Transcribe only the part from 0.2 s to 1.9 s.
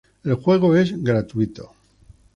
El juego es gratuito.